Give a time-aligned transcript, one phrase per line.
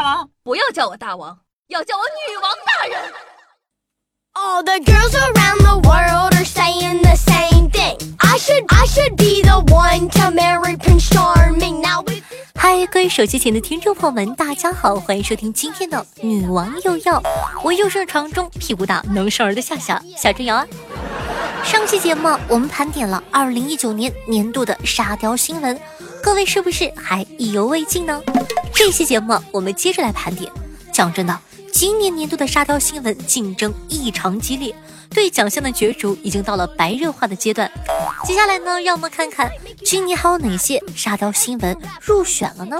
[0.00, 3.12] 大王，不要叫我大王，要叫我女王大人。
[4.32, 7.98] All the girls around the world are saying the same thing.
[8.16, 11.82] I should, I should be the one to marry Prince Charming.
[11.82, 12.22] Now with
[12.54, 17.22] 嗨，各位手机前的听众朋友们，大家好，欢迎收听今天的女王又要，
[17.62, 20.66] 我又是床中屁股大能生儿的夏夏夏春瑶啊。
[21.62, 25.78] 上期节目我们盘点了二零一九年年度的沙雕新闻，
[26.22, 28.20] 各位是不是还意犹未尽呢？
[28.74, 30.50] 这期节目我们接着来盘点。
[30.92, 31.38] 讲真的，
[31.72, 34.74] 今年年度的沙雕新闻竞争异常激烈，
[35.10, 37.70] 对奖项的角逐已经到了白热化的阶段。
[38.24, 39.50] 接下来呢，让我们看看
[39.84, 42.78] 今年还有哪些沙雕新闻入选了呢.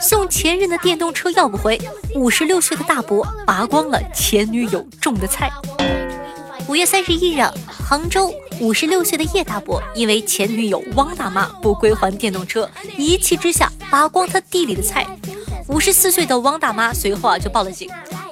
[0.00, 1.80] 送前任的电动车要不回，
[2.14, 5.50] 五十六岁的大伯拔光了前女友种的菜。
[6.68, 15.06] 五月三十一日，杭州五十六岁的叶大伯因为前女友汪大妈不归还电动车，一气之下拔光他地里的菜。
[15.68, 17.88] 五十四岁的汪大妈随后啊就报了警。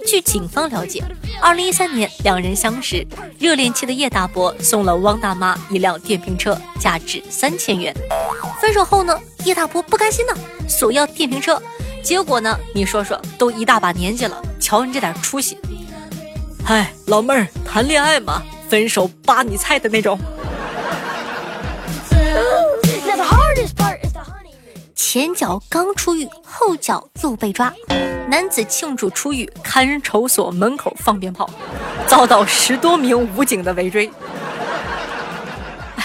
[0.07, 1.03] 据警方了解，
[1.41, 3.07] 二零一三年两人相识，
[3.39, 7.97] 热恋期的叶大伯送了汪大妈一辆电瓶车，价值三千元。
[8.61, 10.35] 分手后呢，叶大伯不甘心呢，
[10.69, 11.61] 索要电瓶车。
[12.03, 15.57] 结果呢，你说说，都一大把年纪了，瞧你这点出息。
[16.69, 20.19] 嗨，老妹儿，谈恋爱嘛，分手扒你菜的那种。
[24.97, 27.73] 前脚刚出狱，后脚又被抓。
[28.29, 31.49] 男子庆祝出狱，看守所门口放鞭炮，
[32.09, 34.11] 遭到十多名武警的围追。
[35.95, 36.05] 哎呀，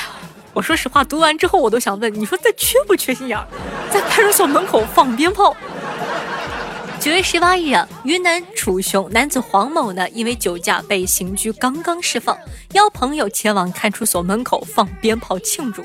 [0.54, 3.48] 我说实话，读完之后我都想问，你说这缺不缺心眼儿？
[3.92, 5.58] 在派出所门口放鞭炮。
[7.02, 12.38] 九月十八日啊，云南楚雄男子黄某呢，因为酒驾被刑拘，刚刚释放，
[12.74, 15.84] 邀朋友前往看守所门口放鞭炮庆祝。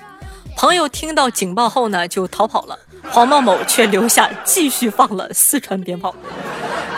[0.58, 2.78] 朋友听到警报后呢，就逃跑了。
[3.04, 6.14] 黄某某却留下继续放了四川鞭炮。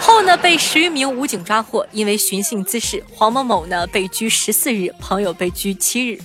[0.00, 6.18] 后呢，被十余名武警抓获，因为寻衅滋事，黄某某呢被拘十四日，朋友被拘七日。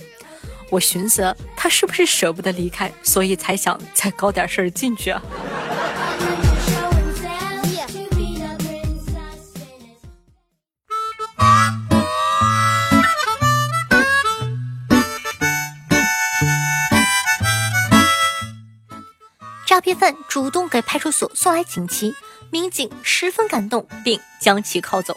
[0.68, 5.22] 我寻思他是不是舍不得离开，所以才想再搞点事儿进去啊？
[19.94, 22.14] 犯主动给派出所送来锦旗，
[22.50, 25.16] 民警十分感动，并将其铐走。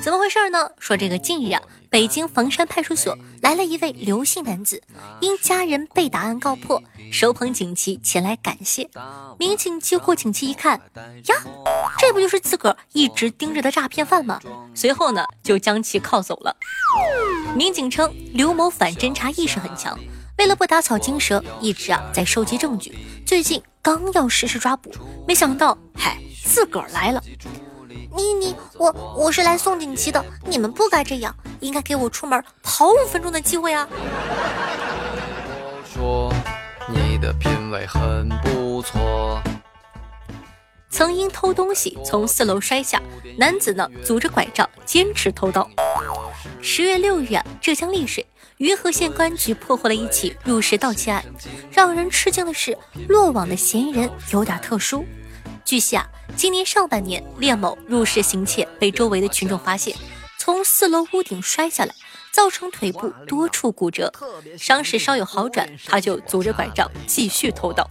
[0.00, 0.70] 怎么回事呢？
[0.78, 1.60] 说这个近日啊，
[1.90, 4.80] 北京房山派出所来了一位刘姓男子，
[5.20, 8.88] 因家人被打案告破，手捧锦旗前来感谢。
[9.38, 10.80] 民警接过锦旗一看，
[11.26, 11.34] 呀，
[11.98, 14.40] 这不就是自个儿一直盯着的诈骗犯吗？
[14.72, 16.56] 随后呢，就将其铐走了。
[17.56, 19.98] 民警称，刘某反侦查意识很强，
[20.38, 22.96] 为了不打草惊蛇，一直啊在收集证据。
[23.26, 24.92] 最近刚要实施抓捕，
[25.26, 27.20] 没想到，嗨，自个儿来了。
[28.16, 33.88] 你你我我是来送锦旗的，你们不该这样，应该给我出门跑五分钟的机会啊！
[35.92, 36.32] 说
[36.86, 39.27] 你的品味很不错。
[40.90, 43.00] 曾因偷东西从四楼摔下，
[43.36, 45.68] 男子呢拄着拐杖坚持偷盗。
[46.62, 48.26] 十月六日啊，浙江丽水
[48.56, 51.24] 余河县公安局破获了一起入室盗窃案。
[51.70, 52.76] 让人吃惊的是，
[53.08, 55.04] 落网的嫌疑人有点特殊。
[55.64, 59.94] 据悉啊，今年上半年，练某入室行窃，被周围的群众发现，
[60.38, 61.94] 从四楼屋顶摔下来，
[62.32, 64.12] 造成腿部多处骨折，
[64.58, 67.88] 伤势稍有好转，他就拄着拐杖继续偷盗。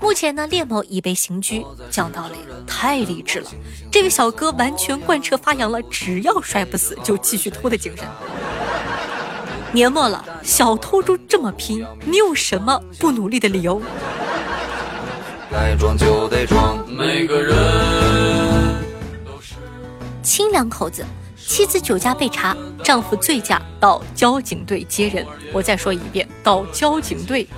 [0.00, 1.64] 目前呢，聂某已被刑拘。
[1.90, 2.34] 讲道理，
[2.66, 3.50] 太励志了，
[3.90, 8.04] 这位小哥完全贯彻发扬了只要摔不死就继续偷的精神。
[9.72, 13.80] 年末了，小偷都这么拼，你有什么不努力的理由？
[15.50, 17.54] 该装就得装，每个人
[19.24, 19.54] 都是。
[20.22, 21.04] 亲两口子，
[21.36, 25.26] 妻子酒驾被查，丈夫醉驾到交警队接人。
[25.52, 27.48] 我再说一遍，到交警队。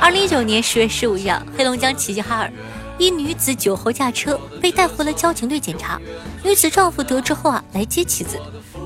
[0.00, 2.52] 二零一九年十月十五日啊，黑龙江齐齐哈尔，
[2.98, 6.00] 一女子酒后驾车被带回了交警队检查。
[6.44, 8.38] 女子丈夫得知后啊，来接妻子。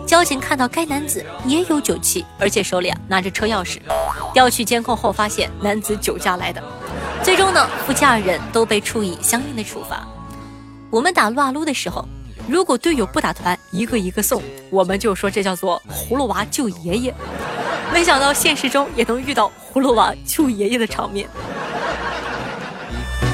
[0.06, 3.78] 交警看到该男子也有酒气，而且手里啊拿着车钥匙，
[4.32, 6.62] 调取监控后发现男子酒驾来的。
[7.22, 10.06] 最终呢，夫妻二人都被处以相应的处罚。
[10.90, 12.08] 我们打撸啊撸的时候，
[12.48, 17.14] 如果队友不打团，一个一个送，我们就说这叫做葫芦娃救爷爷。
[17.92, 21.28] 没想到现实中也能遇到葫芦娃救爷爷的场面。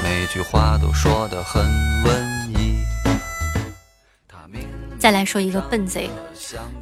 [0.02, 1.64] 每句话都说得很
[2.04, 2.76] 文艺。
[4.98, 6.10] 再来说一个笨贼，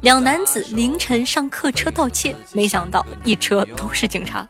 [0.01, 4.47] 两男子凌晨上客车盗窃，没想到一车都是警察。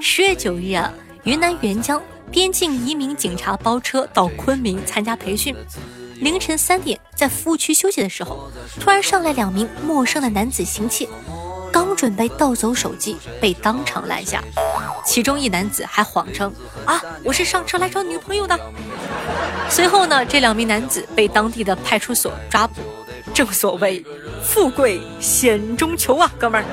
[0.00, 0.90] 十月九日啊，
[1.24, 2.00] 云南沅江
[2.30, 5.54] 边境移民警察包车到昆明参加培训，
[6.20, 8.48] 凌晨三点在服务区休息的时候，
[8.78, 11.08] 突然上来两名陌生的男子行窃，
[11.72, 14.42] 刚准备盗走手机，被当场拦下。
[15.04, 16.52] 其中一男子还谎称
[16.84, 18.58] 啊，我是上车来找女朋友的。
[19.68, 22.82] 随后呢，这两名男子被当地的派出所抓捕。
[23.32, 24.04] 正所谓，
[24.42, 26.64] 富贵险中求啊，哥们儿。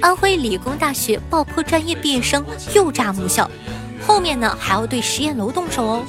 [0.00, 3.48] 安徽理工大学爆破专业毕业生又炸母校，
[4.06, 6.02] 后面呢还要对实验楼动手哦。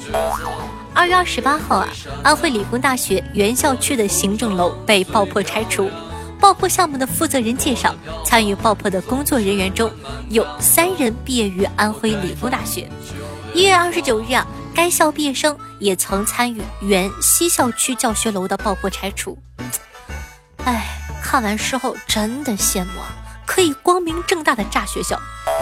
[0.94, 1.88] 二月二十八号啊，
[2.22, 5.90] 安徽理工大学原校区的行政楼被爆破拆除。
[6.38, 7.94] 爆破项目的负责人介绍，
[8.26, 9.90] 参与爆破的工作人员中
[10.28, 12.90] 有三人毕业于安徽理工大学。
[13.54, 19.38] 一月二十九日啊，该校毕业生也曾参与原西校区教学楼的爆破拆除。
[20.64, 20.84] 哎，
[21.22, 23.08] 看完事后真的羡慕啊，
[23.46, 25.18] 可以光明正大的炸学校。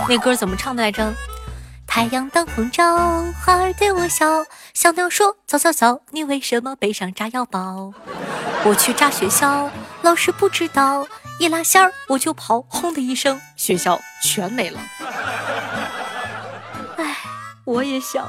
[0.08, 1.14] 那歌怎么唱的来着？
[1.86, 2.96] 太阳当空照，
[3.44, 4.26] 花儿对我笑，
[4.74, 7.92] 小鸟说：早早早，你为什么背上炸药包？
[8.64, 9.70] 我去炸学校，
[10.02, 11.06] 老师不知道，
[11.38, 14.80] 一拉线儿我就跑，轰的一声，学校全没了。
[16.96, 17.16] 哎，
[17.64, 18.26] 我也想。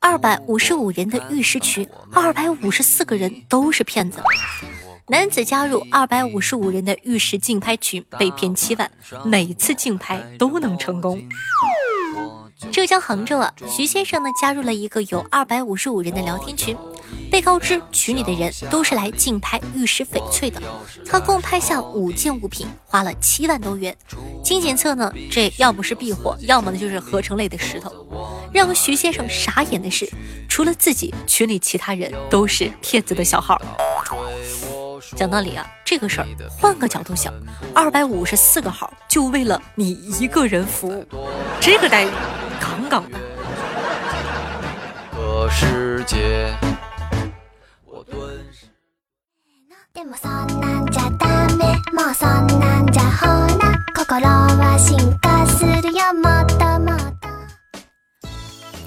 [0.00, 4.22] 二百五十五人的玉石群，二百五十四个人都是骗子。
[5.10, 8.90] 男子加入二百五十五人的玉石竞拍群，被骗七万，
[9.24, 11.26] 每次竞拍都能成功。
[12.70, 16.76] 浙江杭州啊，徐先生呢加入了一个有二百五十五人的聊天群，
[17.30, 20.60] 被告知群里的人都是来竞拍玉石翡翠的，
[21.06, 23.96] 他共拍下五件物品，花了七万多元。
[24.44, 27.90] 经检测呢，这要么是避火，要么呢就是合成类的石头。
[28.52, 30.10] 让徐先生傻眼的是，
[30.48, 33.58] 除了自己，群里其他人都是骗子的小号。
[35.18, 37.34] 讲道理啊，这个事儿换个角度想，
[37.74, 41.04] 二百五十四个号就为了你一个人服务，
[41.60, 42.08] 这个待遇
[42.60, 43.18] 杠杠的。
[45.50, 46.54] 世界，
[47.84, 48.16] 我顿
[48.52, 48.68] 时。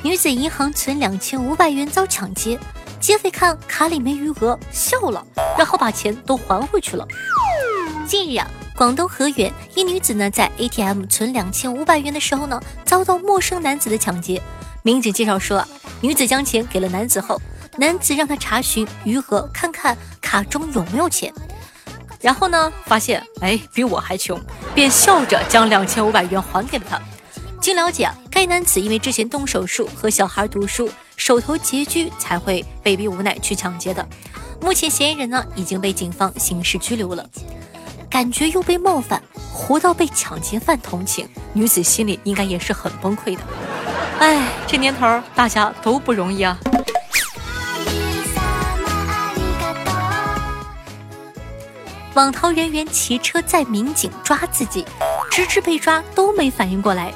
[0.03, 2.57] 女子银行存两千五百元遭抢劫。
[3.01, 5.25] 劫匪看卡里没余额，笑了，
[5.57, 7.05] 然后把钱都还回去了。
[8.07, 14.39] 近日啊，广东河源一女子呢在 ATM 存两千五百元的时候呢，遭到陌生男子的抢劫。
[14.83, 15.67] 民警介绍说啊，
[15.99, 17.41] 女子将钱给了男子后，
[17.75, 21.33] 男子让她查询余额，看看卡中有没有钱。
[22.21, 24.39] 然后呢，发现哎比我还穷，
[24.75, 27.01] 便笑着将两千五百元还给了他。
[27.59, 30.87] 经了解，啊该男子因为之前动手术和小孩读书。
[31.21, 34.03] 手头拮据才会被逼无奈去抢劫的。
[34.59, 37.23] 目前嫌疑人呢已经被警方刑事拘留了。
[38.09, 39.21] 感觉又被冒犯，
[39.53, 43.41] 活到被抢劫犯同情，女子心里应该也是很崩溃的。
[44.17, 46.57] 哎，这年头大家都不容易啊。
[52.15, 54.83] 网逃人员骑车载民警抓自己，
[55.29, 57.13] 直至被抓都没反应过来。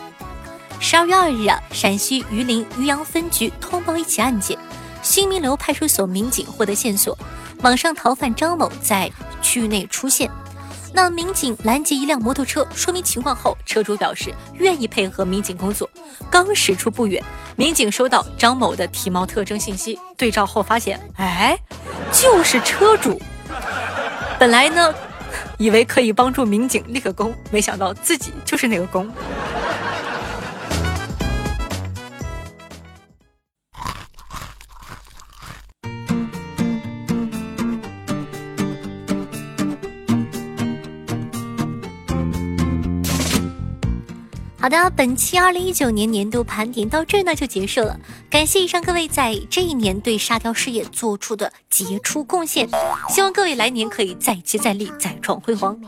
[0.87, 4.55] 十二月二日啊，陕西榆林榆阳分局通报一起案件，
[5.01, 7.17] 新民楼派出所民警获得线索，
[7.63, 9.11] 网上逃犯张某在
[9.41, 10.29] 区域内出现。
[10.93, 15.89] 那民警拦截一辆摩托车，说明情况后，车主表示愿意配合民警工作。
[16.29, 17.21] 刚驶出不远，
[17.55, 21.57] 民警收到张某的体貌特征信息，对照后发现，哎，
[22.11, 23.19] 就是车主。
[24.37, 24.93] 本来呢，
[25.57, 29.11] 以为可以帮助民警立个功，没想到自己就是那个功。
[44.65, 47.99] 好的，本期二零一九年年度盘点到这呢就结束了。
[48.31, 52.67] 感谢以上各位在这一年对沙雕事业做出的杰出贡献，
[53.07, 55.79] 希望各位来年可以再接再厉，再创辉煌。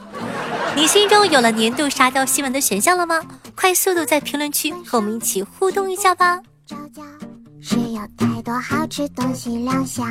[0.76, 3.20] 你心中有了年度沙雕新闻的选项了吗？
[3.56, 6.40] 快速度在评论区和我们一起互动一下吧。
[7.60, 10.08] 是有太多好吃东西亮相。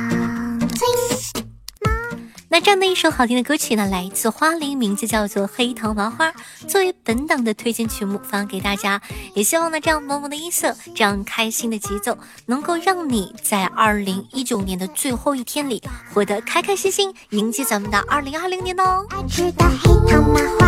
[2.49, 6.31] 那这样的一首好听的歌曲呢，来自花铃，名字叫做《黑糖麻花》，
[6.65, 9.01] 作为本档的推荐曲目发给大家。
[9.35, 19.05] 也希望呢，这样萌萌的音色，这样开心的节奏，能够让你在二零一九年的最后一天里，活得开开心心，迎接咱们的二零二零年哦。
[19.27, 20.66] 喜欢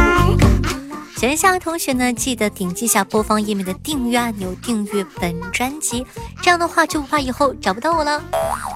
[1.35, 6.05] 夏的同学呢，记得点击一下播放页面的订阅按钮，订阅本专辑，
[6.41, 8.23] 这样的话就不怕以后找不到我了。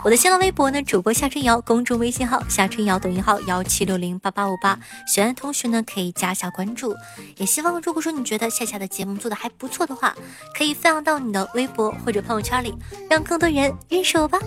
[0.04, 6.94] 我的新浪微博呢，主播夏春瑶，公众微信号夏春瑶，抖音号幺七六零八八五八，喜欢的同学呢可以加下关注。
[7.38, 10.14] 也希望如果说你觉得夏夏的节目做的还不错的话，
[10.58, 12.74] 可以分享到你的微博或者朋友圈里，
[13.10, 14.38] 让更多人认识我吧。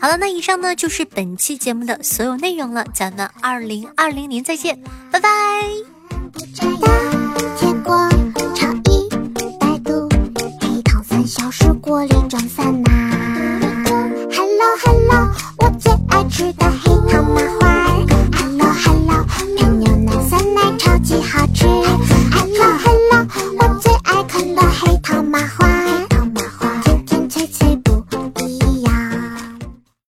[0.00, 4.78] 好了，那以上呢就是本期节目的所有内容了，咱们二零二零年再见，
[5.10, 5.28] 拜拜。